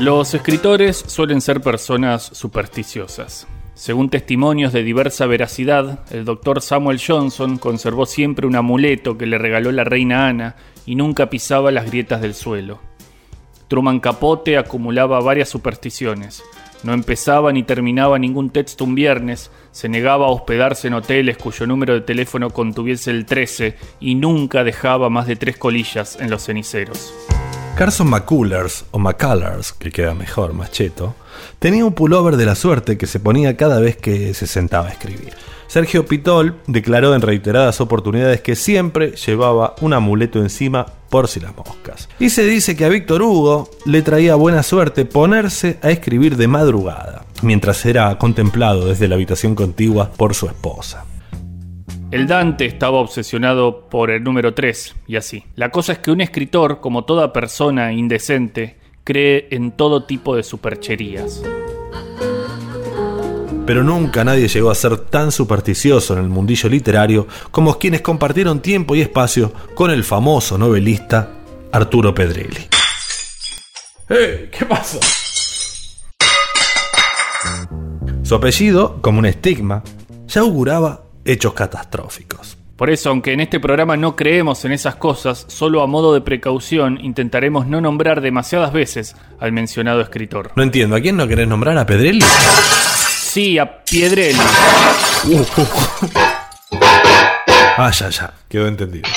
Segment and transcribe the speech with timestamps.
[0.00, 3.46] Los escritores suelen ser personas supersticiosas.
[3.74, 9.36] Según testimonios de diversa veracidad, el doctor Samuel Johnson conservó siempre un amuleto que le
[9.36, 10.56] regaló la reina Ana
[10.86, 12.80] y nunca pisaba las grietas del suelo.
[13.68, 16.42] Truman Capote acumulaba varias supersticiones.
[16.82, 21.66] No empezaba ni terminaba ningún texto un viernes, se negaba a hospedarse en hoteles cuyo
[21.66, 26.46] número de teléfono contuviese el 13 y nunca dejaba más de tres colillas en los
[26.46, 27.12] ceniceros.
[27.76, 31.14] Carson McCullers, o McCullers, que queda mejor, más cheto,
[31.58, 34.90] tenía un pullover de la suerte que se ponía cada vez que se sentaba a
[34.90, 35.32] escribir.
[35.66, 41.56] Sergio Pitol declaró en reiteradas oportunidades que siempre llevaba un amuleto encima por si las
[41.56, 42.08] moscas.
[42.18, 46.48] Y se dice que a Víctor Hugo le traía buena suerte ponerse a escribir de
[46.48, 51.04] madrugada, mientras era contemplado desde la habitación contigua por su esposa.
[52.10, 55.44] El Dante estaba obsesionado por el número 3 y así.
[55.54, 60.42] La cosa es que un escritor, como toda persona indecente, cree en todo tipo de
[60.42, 61.40] supercherías.
[63.64, 68.60] Pero nunca nadie llegó a ser tan supersticioso en el mundillo literario como quienes compartieron
[68.60, 71.30] tiempo y espacio con el famoso novelista
[71.70, 72.66] Arturo Pedrelli.
[74.08, 74.50] ¡Eh!
[74.50, 74.98] ¿Qué pasó?
[78.24, 79.84] Su apellido, como un estigma,
[80.26, 82.56] ya auguraba hechos catastróficos.
[82.80, 86.22] Por eso, aunque en este programa no creemos en esas cosas, solo a modo de
[86.22, 90.52] precaución intentaremos no nombrar demasiadas veces al mencionado escritor.
[90.56, 91.76] No entiendo, ¿a quién no querés nombrar?
[91.76, 92.22] ¿A Pedrelli?
[92.22, 94.38] Sí, a Piedrelli.
[97.76, 99.08] Ah, ya, ya, quedó entendido.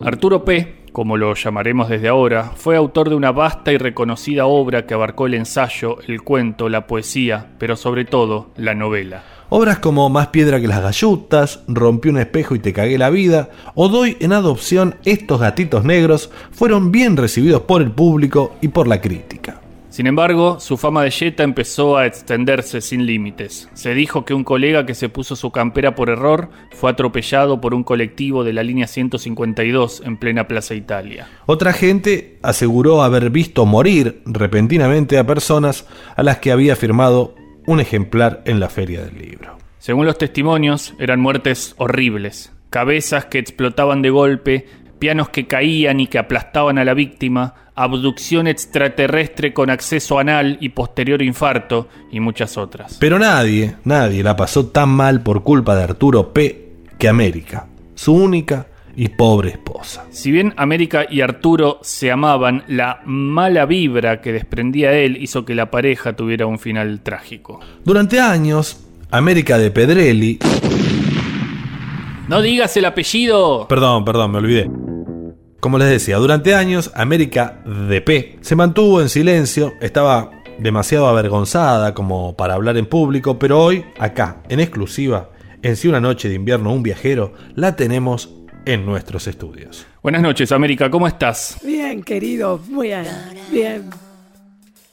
[0.00, 4.86] Arturo P., como lo llamaremos desde ahora, fue autor de una vasta y reconocida obra
[4.86, 9.33] que abarcó el ensayo, el cuento, la poesía, pero sobre todo la novela.
[9.56, 13.50] Obras como Más piedra que las gallutas, Rompí un espejo y te cagué la vida,
[13.76, 18.88] o Doy en adopción estos gatitos negros, fueron bien recibidos por el público y por
[18.88, 19.60] la crítica.
[19.90, 23.68] Sin embargo, su fama de Jetta empezó a extenderse sin límites.
[23.74, 27.74] Se dijo que un colega que se puso su campera por error fue atropellado por
[27.74, 31.28] un colectivo de la línea 152 en plena Plaza Italia.
[31.46, 35.86] Otra gente aseguró haber visto morir repentinamente a personas
[36.16, 37.36] a las que había firmado
[37.66, 39.58] un ejemplar en la feria del libro.
[39.78, 42.52] Según los testimonios, eran muertes horribles.
[42.70, 44.66] Cabezas que explotaban de golpe,
[44.98, 50.70] pianos que caían y que aplastaban a la víctima, abducción extraterrestre con acceso anal y
[50.70, 52.96] posterior infarto, y muchas otras.
[52.98, 56.72] Pero nadie, nadie la pasó tan mal por culpa de Arturo P.
[56.98, 60.06] que América, su única y pobre esposa.
[60.10, 65.54] Si bien América y Arturo se amaban, la mala vibra que desprendía él hizo que
[65.54, 67.60] la pareja tuviera un final trágico.
[67.84, 70.38] Durante años, América de Pedrelli...
[72.26, 73.68] No digas el apellido.
[73.68, 74.70] Perdón, perdón, me olvidé.
[75.60, 81.94] Como les decía, durante años América de P se mantuvo en silencio, estaba demasiado avergonzada
[81.94, 85.30] como para hablar en público, pero hoy, acá, en exclusiva,
[85.62, 88.30] en Si una noche de invierno un viajero, la tenemos
[88.66, 89.86] en nuestros estudios.
[90.02, 91.58] Buenas noches, América, ¿cómo estás?
[91.62, 93.06] Bien, querido, muy bien.
[93.50, 93.90] Bien.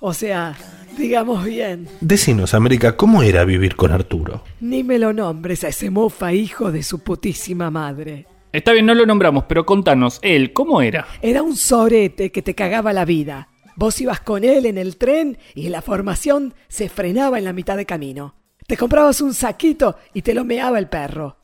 [0.00, 0.56] O sea,
[0.96, 1.88] digamos bien.
[2.00, 4.44] Decinos, América, ¿cómo era vivir con Arturo?
[4.60, 8.26] Ni me lo nombres a ese mofa hijo de su putísima madre.
[8.52, 11.06] Está bien, no lo nombramos, pero contanos, él, ¿cómo era?
[11.22, 13.48] Era un sorete que te cagaba la vida.
[13.76, 17.76] Vos ibas con él en el tren y la formación se frenaba en la mitad
[17.76, 18.34] de camino.
[18.66, 21.38] Te comprabas un saquito y te lo meaba el perro.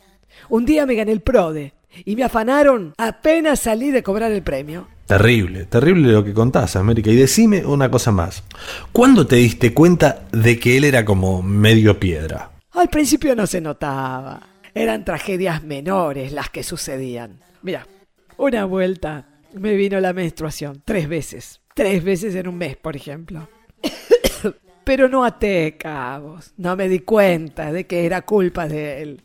[0.50, 4.88] Un día me gané el PRODE y me afanaron apenas salí de cobrar el premio.
[5.06, 7.10] Terrible, terrible lo que contás, América.
[7.10, 8.44] Y decime una cosa más.
[8.92, 12.50] ¿Cuándo te diste cuenta de que él era como medio piedra?
[12.72, 14.40] Al principio no se notaba.
[14.74, 17.40] Eran tragedias menores las que sucedían.
[17.62, 17.86] Mira,
[18.36, 21.62] una vuelta me vino la menstruación tres veces.
[21.74, 23.48] Tres veces en un mes, por ejemplo.
[24.84, 26.52] Pero no até cabos.
[26.58, 29.22] No me di cuenta de que era culpa de él.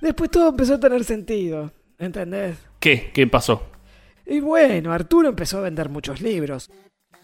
[0.00, 1.72] Después todo empezó a tener sentido.
[2.00, 2.56] ¿Entendés?
[2.80, 3.10] ¿Qué?
[3.14, 3.62] ¿Qué pasó?
[4.26, 6.70] Y bueno, Arturo empezó a vender muchos libros.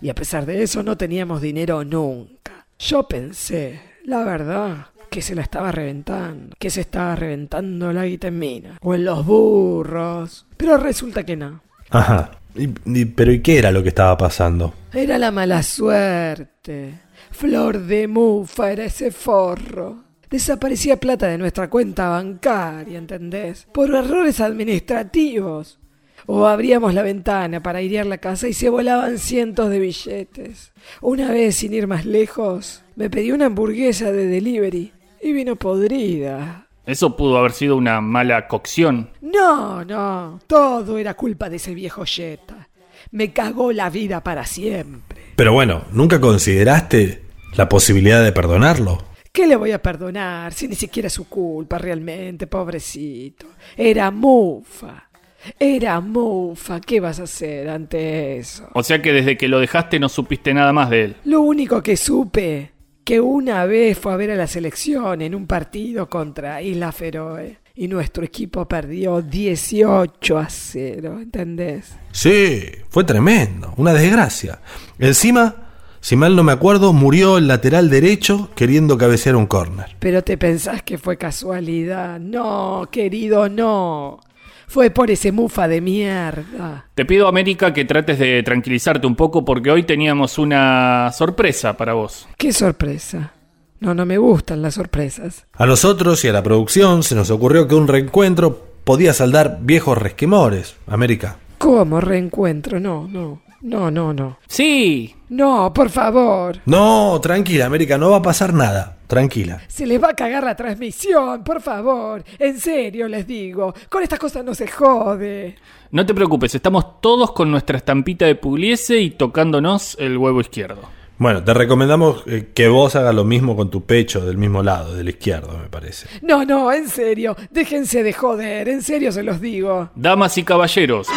[0.03, 2.67] Y a pesar de eso no teníamos dinero nunca.
[2.79, 6.55] Yo pensé, la verdad, que se la estaba reventando.
[6.59, 8.79] Que se estaba reventando la guita en mina.
[8.83, 10.47] O en los burros.
[10.59, 11.63] Pero resulta que no.
[11.91, 12.33] Ajá.
[12.55, 14.75] Y- y- pero ¿y qué era lo que estaba pasando?
[14.93, 17.01] Era la mala suerte.
[17.31, 20.05] Flor de mufa era ese forro.
[20.37, 23.67] Desaparecía plata de nuestra cuenta bancaria, ¿entendés?
[23.73, 25.79] Por errores administrativos.
[26.27, 30.75] O abríamos la ventana para airear la casa y se volaban cientos de billetes.
[31.01, 34.93] Una vez, sin ir más lejos, me pedí una hamburguesa de delivery
[35.23, 36.67] y vino podrida.
[36.85, 39.09] Eso pudo haber sido una mala cocción.
[39.23, 42.69] No, no, todo era culpa de ese viejo Jetta.
[43.11, 45.19] Me cagó la vida para siempre.
[45.35, 47.23] Pero bueno, ¿nunca consideraste
[47.55, 49.06] la posibilidad de perdonarlo?
[49.37, 53.49] ¿Qué le voy a perdonar si ni siquiera es su culpa realmente, pobrecito?
[53.77, 55.11] Era mufa.
[55.59, 56.81] Era mufa.
[56.81, 58.67] ¿Qué vas a hacer ante eso?
[58.73, 61.17] O sea que desde que lo dejaste no supiste nada más de él.
[61.27, 62.71] Lo único que supe,
[63.05, 67.59] que una vez fue a ver a la selección en un partido contra Isla Feroe
[67.75, 71.95] y nuestro equipo perdió 18 a 0, ¿entendés?
[72.11, 74.61] Sí, fue tremendo, una desgracia.
[74.99, 75.66] Encima,
[76.07, 79.97] si mal no me acuerdo, murió el lateral derecho queriendo cabecear un córner.
[79.99, 82.21] Pero te pensás que fue casualidad.
[82.21, 84.21] No, querido, no.
[84.69, 86.87] Fue por ese mufa de mierda.
[86.95, 91.95] Te pido, América, que trates de tranquilizarte un poco porque hoy teníamos una sorpresa para
[91.95, 92.29] vos.
[92.39, 93.33] ¿Qué sorpresa?
[93.81, 95.45] No, no me gustan las sorpresas.
[95.55, 99.99] A nosotros y a la producción se nos ocurrió que un reencuentro podía saldar viejos
[99.99, 101.39] resquemores, América.
[101.59, 102.79] ¿Cómo reencuentro?
[102.79, 103.45] No, no.
[103.61, 104.39] No, no, no.
[104.47, 105.15] Sí.
[105.29, 106.59] No, por favor.
[106.67, 108.97] No, tranquila, América, no va a pasar nada.
[109.07, 109.61] Tranquila.
[109.69, 112.25] Se les va a cagar la transmisión, por favor.
[112.39, 113.75] En serio les digo.
[113.89, 115.57] Con estas cosas no se jode.
[115.93, 120.97] No te preocupes, estamos todos con nuestra estampita de Pugliese y tocándonos el huevo izquierdo.
[121.19, 124.95] Bueno, te recomendamos eh, que vos hagas lo mismo con tu pecho del mismo lado,
[124.95, 126.09] del izquierdo, me parece.
[126.21, 127.35] No, no, en serio.
[127.51, 128.69] Déjense de joder.
[128.69, 129.89] En serio se los digo.
[129.95, 131.09] Damas y caballeros,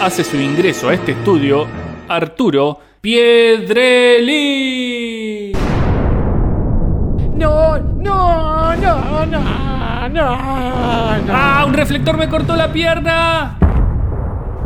[0.00, 1.66] hace su ingreso a este estudio
[2.08, 4.32] Arturo Piedrelli.
[7.34, 10.38] No, no, no, no, no, no.
[11.30, 11.64] ¡Ah!
[11.66, 13.58] ¡Un reflector me cortó la pierna!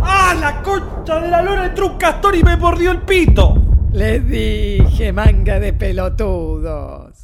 [0.03, 3.57] ¡Ah, la concha de la lora entró un castor y me mordió el pito!
[3.93, 7.21] Les dije, manga de pelotudos.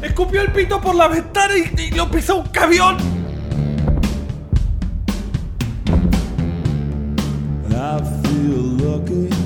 [0.00, 3.17] Escupió el pito por la ventana y, y lo pisó un camión.
[8.98, 9.37] good.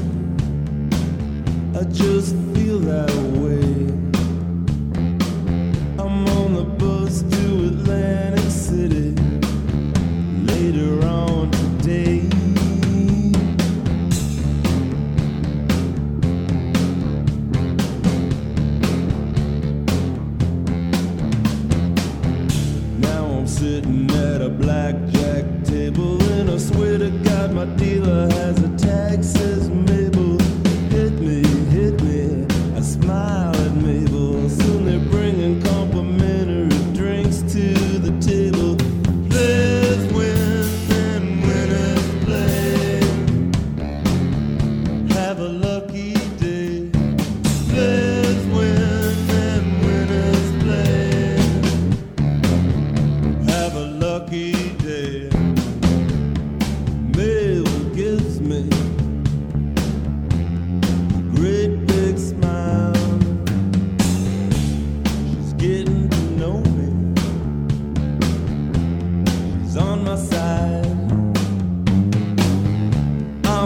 [33.70, 34.11] me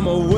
[0.09, 0.36] I'm a